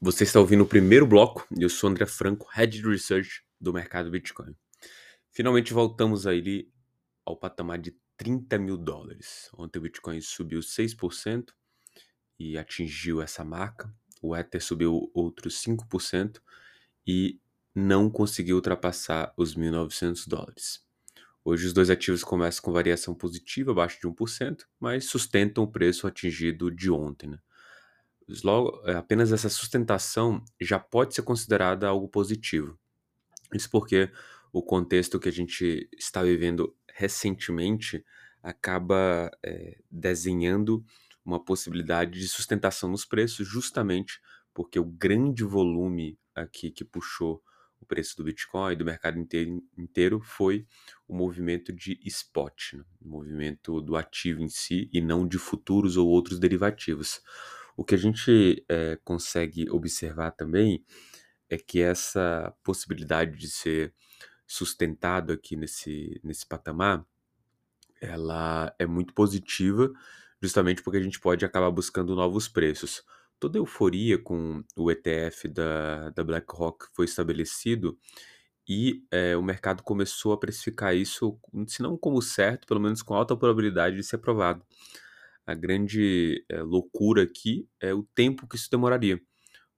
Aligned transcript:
Você 0.00 0.22
está 0.22 0.38
ouvindo 0.38 0.62
o 0.62 0.66
primeiro 0.66 1.04
bloco 1.04 1.44
e 1.58 1.60
eu 1.60 1.68
sou 1.68 1.90
André 1.90 2.06
Franco, 2.06 2.46
Head 2.52 2.80
de 2.80 2.88
Research 2.88 3.42
do 3.60 3.72
mercado 3.72 4.08
Bitcoin. 4.08 4.54
Finalmente 5.32 5.74
voltamos 5.74 6.24
aí 6.24 6.70
ao 7.26 7.36
patamar 7.36 7.78
de 7.78 7.96
30 8.16 8.60
mil 8.60 8.76
dólares. 8.76 9.50
Ontem 9.58 9.80
o 9.80 9.82
Bitcoin 9.82 10.20
subiu 10.20 10.60
6% 10.60 11.46
e 12.38 12.56
atingiu 12.56 13.20
essa 13.20 13.44
marca. 13.44 13.92
O 14.22 14.36
Ether 14.36 14.62
subiu 14.62 15.10
outros 15.12 15.60
5% 15.60 16.40
e 17.04 17.40
não 17.74 18.08
conseguiu 18.08 18.54
ultrapassar 18.54 19.34
os 19.36 19.56
1.900 19.56 20.28
dólares. 20.28 20.80
Hoje 21.44 21.66
os 21.66 21.72
dois 21.72 21.90
ativos 21.90 22.22
começam 22.22 22.62
com 22.62 22.72
variação 22.72 23.16
positiva, 23.16 23.72
abaixo 23.72 23.98
de 24.00 24.06
1%, 24.06 24.64
mas 24.78 25.06
sustentam 25.06 25.64
o 25.64 25.72
preço 25.72 26.06
atingido 26.06 26.70
de 26.70 26.88
ontem. 26.88 27.30
Né? 27.30 27.38
Logo, 28.42 28.82
é, 28.86 28.94
apenas 28.94 29.32
essa 29.32 29.48
sustentação 29.48 30.44
já 30.60 30.78
pode 30.78 31.14
ser 31.14 31.22
considerada 31.22 31.88
algo 31.88 32.08
positivo. 32.08 32.78
Isso 33.54 33.70
porque 33.70 34.10
o 34.52 34.62
contexto 34.62 35.18
que 35.18 35.28
a 35.28 35.32
gente 35.32 35.88
está 35.96 36.22
vivendo 36.22 36.74
recentemente 36.94 38.04
acaba 38.42 39.30
é, 39.44 39.78
desenhando 39.90 40.84
uma 41.24 41.42
possibilidade 41.42 42.18
de 42.18 42.28
sustentação 42.28 42.90
nos 42.90 43.04
preços, 43.04 43.46
justamente 43.46 44.20
porque 44.54 44.78
o 44.78 44.84
grande 44.84 45.44
volume 45.44 46.18
aqui 46.34 46.70
que 46.70 46.84
puxou 46.84 47.42
o 47.80 47.86
preço 47.86 48.16
do 48.16 48.24
Bitcoin, 48.24 48.76
do 48.76 48.84
mercado 48.84 49.18
inteiro, 49.18 49.62
inteiro 49.76 50.20
foi 50.20 50.66
o 51.06 51.14
movimento 51.14 51.72
de 51.72 51.98
spot, 52.04 52.72
né? 52.74 52.84
o 53.00 53.08
movimento 53.08 53.80
do 53.80 53.94
ativo 53.96 54.42
em 54.42 54.48
si 54.48 54.90
e 54.92 55.00
não 55.00 55.26
de 55.26 55.38
futuros 55.38 55.96
ou 55.96 56.08
outros 56.08 56.38
derivativos. 56.38 57.20
O 57.78 57.84
que 57.84 57.94
a 57.94 57.98
gente 57.98 58.64
é, 58.68 58.98
consegue 59.04 59.70
observar 59.70 60.32
também 60.32 60.84
é 61.48 61.56
que 61.56 61.80
essa 61.80 62.52
possibilidade 62.64 63.38
de 63.38 63.48
ser 63.48 63.94
sustentado 64.44 65.32
aqui 65.32 65.54
nesse, 65.54 66.20
nesse 66.24 66.44
patamar, 66.44 67.06
ela 68.00 68.74
é 68.80 68.84
muito 68.84 69.14
positiva, 69.14 69.92
justamente 70.42 70.82
porque 70.82 70.98
a 70.98 71.00
gente 71.00 71.20
pode 71.20 71.44
acabar 71.44 71.70
buscando 71.70 72.16
novos 72.16 72.48
preços. 72.48 73.04
Toda 73.38 73.56
a 73.56 73.60
euforia 73.60 74.18
com 74.18 74.64
o 74.76 74.90
ETF 74.90 75.46
da, 75.46 76.10
da 76.10 76.24
BlackRock 76.24 76.86
foi 76.92 77.04
estabelecido 77.04 77.96
e 78.68 79.04
é, 79.08 79.36
o 79.36 79.42
mercado 79.42 79.84
começou 79.84 80.32
a 80.32 80.40
precificar 80.40 80.96
isso, 80.96 81.38
se 81.68 81.80
não 81.80 81.96
como 81.96 82.20
certo, 82.20 82.66
pelo 82.66 82.80
menos 82.80 83.02
com 83.02 83.14
alta 83.14 83.36
probabilidade 83.36 83.94
de 83.94 84.02
ser 84.02 84.16
aprovado 84.16 84.66
a 85.48 85.54
grande 85.54 86.44
é, 86.46 86.60
loucura 86.62 87.22
aqui 87.22 87.66
é 87.80 87.94
o 87.94 88.02
tempo 88.14 88.46
que 88.46 88.54
isso 88.54 88.70
demoraria. 88.70 89.18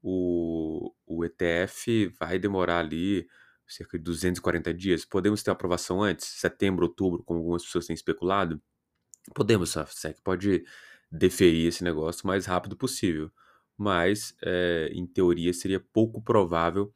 O, 0.00 0.92
o 1.04 1.24
ETF 1.24 2.06
vai 2.20 2.38
demorar 2.38 2.78
ali 2.78 3.26
cerca 3.66 3.98
de 3.98 4.04
240 4.04 4.72
dias. 4.72 5.04
Podemos 5.04 5.42
ter 5.42 5.50
aprovação 5.50 6.04
antes, 6.04 6.28
setembro, 6.28 6.86
outubro, 6.86 7.24
como 7.24 7.40
algumas 7.40 7.64
pessoas 7.64 7.86
têm 7.86 7.94
especulado? 7.94 8.62
Podemos, 9.34 9.76
a 9.76 9.84
SEC 9.86 10.20
pode 10.22 10.64
deferir 11.10 11.66
esse 11.66 11.82
negócio 11.82 12.22
o 12.22 12.28
mais 12.28 12.46
rápido 12.46 12.76
possível. 12.76 13.28
Mas, 13.76 14.36
é, 14.44 14.88
em 14.92 15.04
teoria, 15.04 15.52
seria 15.52 15.80
pouco 15.80 16.22
provável 16.22 16.92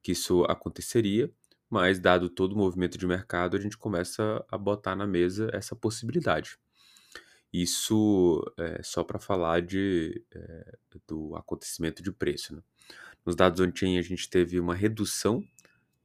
que 0.00 0.12
isso 0.12 0.44
aconteceria. 0.44 1.28
Mas, 1.68 1.98
dado 1.98 2.30
todo 2.30 2.52
o 2.52 2.58
movimento 2.58 2.96
de 2.96 3.06
mercado, 3.06 3.56
a 3.56 3.60
gente 3.60 3.76
começa 3.76 4.44
a 4.48 4.56
botar 4.56 4.94
na 4.94 5.08
mesa 5.08 5.50
essa 5.52 5.74
possibilidade. 5.74 6.56
Isso 7.52 8.42
é 8.56 8.82
só 8.82 9.04
para 9.04 9.18
falar 9.18 9.60
de, 9.60 10.24
é, 10.34 10.78
do 11.06 11.36
acontecimento 11.36 12.02
de 12.02 12.10
preço. 12.10 12.56
Né? 12.56 12.62
Nos 13.26 13.36
dados 13.36 13.60
on-chain, 13.60 13.98
a 13.98 14.02
gente 14.02 14.28
teve 14.30 14.58
uma 14.58 14.74
redução 14.74 15.44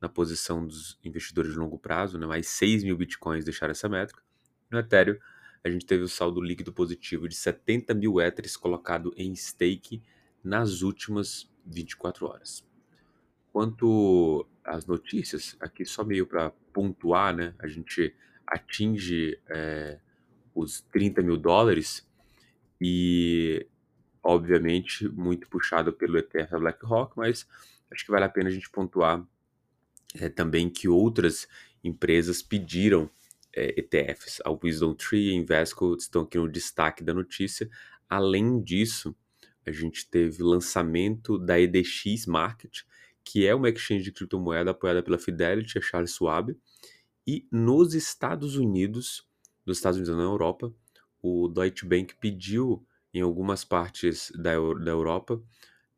na 0.00 0.08
posição 0.08 0.66
dos 0.66 0.98
investidores 1.04 1.52
de 1.52 1.58
longo 1.58 1.78
prazo, 1.78 2.18
né? 2.18 2.26
mais 2.26 2.48
6 2.48 2.82
mil 2.82 2.96
bitcoins 2.96 3.44
deixaram 3.44 3.70
essa 3.70 3.88
métrica. 3.88 4.22
No 4.70 4.78
Ethereum, 4.78 5.16
a 5.62 5.70
gente 5.70 5.86
teve 5.86 6.02
o 6.02 6.08
saldo 6.08 6.40
líquido 6.40 6.72
positivo 6.72 7.28
de 7.28 7.34
70 7.34 7.94
mil 7.94 8.20
Ethers 8.20 8.56
colocado 8.56 9.12
em 9.16 9.34
stake 9.34 10.02
nas 10.42 10.82
últimas 10.82 11.50
24 11.64 12.26
horas. 12.26 12.64
Quanto 13.52 14.46
às 14.64 14.86
notícias, 14.86 15.56
aqui 15.60 15.84
só 15.84 16.04
meio 16.04 16.26
para 16.26 16.50
pontuar, 16.72 17.34
né? 17.34 17.54
A 17.58 17.66
gente 17.66 18.14
atinge 18.46 19.40
é, 19.48 19.98
os 20.56 20.80
30 20.90 21.22
mil 21.22 21.36
dólares 21.36 22.08
e, 22.80 23.66
obviamente, 24.22 25.06
muito 25.08 25.48
puxado 25.48 25.92
pelo 25.92 26.18
ETF 26.18 26.50
da 26.50 26.58
BlackRock, 26.58 27.16
mas 27.16 27.46
acho 27.92 28.04
que 28.04 28.10
vale 28.10 28.24
a 28.24 28.28
pena 28.28 28.48
a 28.48 28.52
gente 28.52 28.70
pontuar 28.70 29.24
é, 30.14 30.28
também 30.28 30.70
que 30.70 30.88
outras 30.88 31.46
empresas 31.84 32.42
pediram 32.42 33.10
é, 33.54 33.78
ETFs. 33.78 34.40
A 34.44 34.50
Wisdom 34.50 34.94
Tree 34.94 35.28
e 35.28 35.30
a 35.32 35.34
Invesco 35.34 35.94
estão 35.94 36.22
aqui 36.22 36.38
no 36.38 36.48
destaque 36.48 37.04
da 37.04 37.12
notícia. 37.12 37.68
Além 38.08 38.62
disso, 38.62 39.14
a 39.66 39.70
gente 39.70 40.08
teve 40.08 40.42
o 40.42 40.46
lançamento 40.46 41.38
da 41.38 41.60
EDX 41.60 42.26
Market, 42.26 42.82
que 43.22 43.46
é 43.46 43.54
uma 43.54 43.68
exchange 43.68 44.04
de 44.04 44.12
criptomoeda 44.12 44.70
apoiada 44.70 45.02
pela 45.02 45.18
Fidelity 45.18 45.78
a 45.78 45.82
Charles 45.82 46.14
Schwab. 46.14 46.56
E 47.26 47.46
nos 47.50 47.94
Estados 47.94 48.56
Unidos, 48.56 49.26
dos 49.66 49.78
Estados 49.78 49.98
Unidos 49.98 50.16
na 50.16 50.22
Europa, 50.22 50.72
o 51.20 51.48
Deutsche 51.48 51.84
Bank 51.84 52.14
pediu 52.16 52.86
em 53.12 53.20
algumas 53.20 53.64
partes 53.64 54.30
da, 54.36 54.52
da 54.52 54.90
Europa 54.90 55.42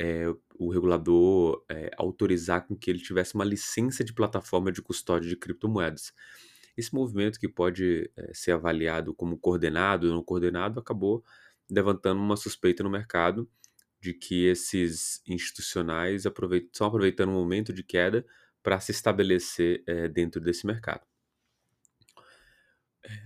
é, 0.00 0.24
o 0.58 0.70
regulador 0.70 1.62
é, 1.68 1.90
autorizar 1.98 2.66
com 2.66 2.74
que 2.74 2.90
ele 2.90 2.98
tivesse 2.98 3.34
uma 3.34 3.44
licença 3.44 4.02
de 4.02 4.14
plataforma 4.14 4.72
de 4.72 4.80
custódia 4.80 5.28
de 5.28 5.36
criptomoedas. 5.36 6.12
Esse 6.74 6.94
movimento 6.94 7.38
que 7.38 7.48
pode 7.48 8.10
é, 8.16 8.32
ser 8.32 8.52
avaliado 8.52 9.14
como 9.14 9.36
coordenado 9.38 10.08
ou 10.08 10.14
não 10.14 10.22
coordenado 10.24 10.80
acabou 10.80 11.22
levantando 11.70 12.18
uma 12.18 12.36
suspeita 12.36 12.82
no 12.82 12.88
mercado 12.88 13.46
de 14.00 14.14
que 14.14 14.46
esses 14.46 15.20
institucionais 15.26 16.24
estão 16.24 16.86
aproveitando 16.86 17.28
o 17.28 17.32
um 17.32 17.34
momento 17.34 17.70
de 17.70 17.82
queda 17.82 18.24
para 18.62 18.80
se 18.80 18.92
estabelecer 18.92 19.84
dentro 20.12 20.40
desse 20.40 20.66
mercado. 20.66 21.02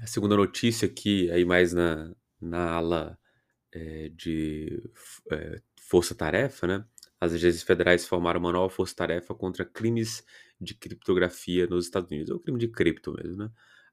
A 0.02 0.06
segunda 0.06 0.36
notícia 0.36 0.86
aqui, 0.86 1.30
aí 1.30 1.44
mais 1.44 1.72
na, 1.72 2.14
na 2.40 2.72
ala 2.72 3.18
é, 3.72 4.08
de 4.10 4.82
é, 5.32 5.60
força-tarefa, 5.80 6.66
né? 6.66 6.84
As 7.20 7.32
agências 7.32 7.62
federais 7.62 8.06
formaram 8.06 8.40
uma 8.40 8.52
nova 8.52 8.72
força-tarefa 8.72 9.34
contra 9.34 9.64
crimes 9.64 10.24
de 10.60 10.74
criptografia 10.74 11.66
nos 11.66 11.86
Estados 11.86 12.10
Unidos, 12.10 12.30
ou 12.30 12.40
crime 12.40 12.58
de 12.58 12.68
cripto 12.68 13.12
mesmo, 13.12 13.36
né? 13.36 13.50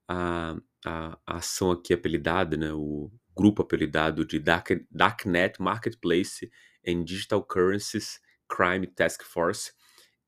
A, 0.08 0.58
a, 0.86 1.20
a 1.26 1.38
ação 1.38 1.72
aqui 1.72 1.94
apelidada, 1.94 2.58
né? 2.58 2.72
O 2.74 3.12
grupo 3.36 3.62
apelidado 3.62 4.26
de 4.26 4.40
Dark, 4.40 4.70
Darknet 4.92 5.62
Marketplace 5.62 6.52
and 6.88 7.04
Digital 7.06 7.44
Currencies 7.44 8.20
Crime 8.48 8.86
Task 8.86 9.24
Force, 9.24 9.72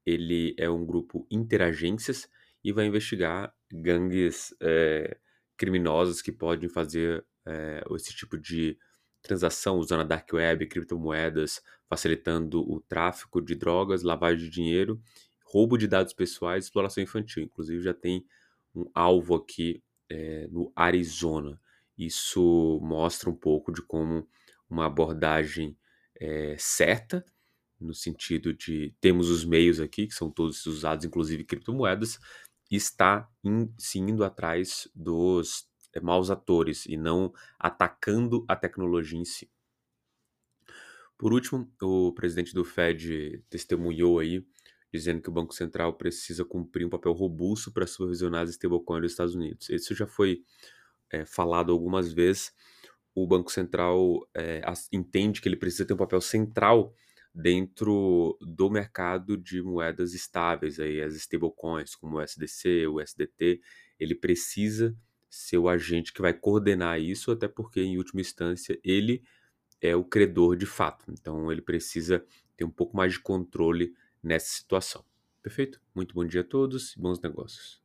ele 0.06 0.56
é 0.58 0.70
um 0.70 0.86
grupo 0.86 1.28
interagências 1.30 2.28
e 2.64 2.72
vai 2.72 2.86
investigar 2.86 3.54
gangues 3.72 4.56
é, 4.62 5.18
criminosos 5.58 6.22
que 6.22 6.32
podem 6.32 6.70
fazer 6.70 7.26
é, 7.46 7.84
esse 7.96 8.16
tipo 8.16 8.38
de 8.38 8.78
transação 9.22 9.78
usando 9.78 10.02
a 10.02 10.06
dark 10.06 10.32
web, 10.34 10.68
criptomoedas, 10.68 11.62
facilitando 11.88 12.62
o 12.70 12.82
tráfico 12.82 13.42
de 13.42 13.56
drogas, 13.56 14.04
lavagem 14.04 14.46
de 14.46 14.50
dinheiro, 14.50 15.02
roubo 15.46 15.78
de 15.78 15.88
dados 15.88 16.14
pessoais, 16.14 16.66
exploração 16.66 17.04
infantil. 17.04 17.44
Inclusive 17.44 17.82
já 17.82 17.94
tem 17.94 18.26
um 18.76 18.90
alvo 18.94 19.36
aqui 19.36 19.82
é, 20.10 20.48
no 20.52 20.72
Arizona. 20.76 21.60
Isso 21.98 22.80
mostra 22.82 23.30
um 23.30 23.36
pouco 23.36 23.72
de 23.72 23.82
como 23.82 24.28
uma 24.70 24.88
abordagem 24.88 25.78
é, 26.20 26.56
certa, 26.58 27.24
no 27.80 27.94
sentido 27.94 28.54
de 28.54 28.96
temos 29.00 29.30
os 29.30 29.46
meios 29.46 29.80
aqui, 29.80 30.08
que 30.08 30.14
são 30.14 30.32
todos 30.32 30.66
usados, 30.66 31.06
inclusive 31.06 31.44
criptomoedas, 31.44 32.20
está 32.76 33.30
in, 33.44 33.74
se 33.78 34.00
indo 34.00 34.24
atrás 34.24 34.90
dos 34.96 35.68
é, 35.94 36.00
maus 36.00 36.30
atores 36.30 36.86
e 36.86 36.98
não 36.98 37.34
atacando 37.60 38.46
a 38.48 38.56
tecnologia 38.56 39.20
em 39.20 39.26
si. 39.26 39.50
Por 41.18 41.32
último, 41.32 41.72
o 41.82 42.12
presidente 42.12 42.54
do 42.54 42.66
Fed 42.66 43.44
testemunhou 43.50 44.20
aí, 44.20 44.46
dizendo 44.92 45.22
que 45.22 45.30
o 45.30 45.32
Banco 45.32 45.54
Central 45.54 45.94
precisa 45.94 46.44
cumprir 46.44 46.86
um 46.86 46.90
papel 46.90 47.14
robusto 47.14 47.72
para 47.72 47.88
supervisionar 47.88 48.44
as 48.44 48.50
stablecoins 48.50 49.02
dos 49.02 49.12
Estados 49.12 49.36
Unidos. 49.36 49.70
Isso 49.70 49.96
já 49.96 50.06
foi 50.06 50.44
é, 51.10 51.26
falado 51.26 51.72
algumas 51.72 52.12
vezes. 52.12 52.54
O 53.16 53.28
Banco 53.28 53.52
Central 53.52 54.28
é, 54.34 54.62
entende 54.92 55.40
que 55.40 55.48
ele 55.48 55.56
precisa 55.56 55.86
ter 55.86 55.94
um 55.94 55.98
papel 55.98 56.20
central 56.20 56.94
dentro 57.34 58.38
do 58.42 58.70
mercado 58.70 59.36
de 59.38 59.62
moedas 59.62 60.14
estáveis, 60.14 60.80
aí, 60.80 61.02
as 61.02 61.16
stablecoins, 61.16 61.96
como 61.96 62.18
o 62.18 62.22
SDC, 62.22 62.88
o 62.88 63.02
SDT, 63.02 63.62
ele 64.00 64.16
precisa 64.16 64.96
ser 65.30 65.58
o 65.58 65.68
agente 65.68 66.14
que 66.14 66.22
vai 66.22 66.34
coordenar 66.34 67.00
isso, 67.00 67.32
até 67.32 67.48
porque, 67.48 67.82
em 67.82 67.98
última 67.98 68.22
instância, 68.22 68.80
ele 68.84 69.24
é 69.82 69.96
o 69.96 70.04
credor 70.04 70.56
de 70.56 70.66
fato. 70.66 71.06
Então 71.12 71.52
ele 71.52 71.62
precisa 71.62 72.26
ter 72.56 72.64
um 72.64 72.72
pouco 72.72 72.96
mais 72.96 73.14
de 73.14 73.20
controle 73.20 73.94
nessa 74.22 74.48
situação. 74.48 75.04
Perfeito? 75.42 75.82
Muito 75.94 76.16
bom 76.16 76.26
dia 76.26 76.42
a 76.42 76.46
todos 76.46 76.96
e 76.96 77.00
bons 77.00 77.20
negócios. 77.20 77.83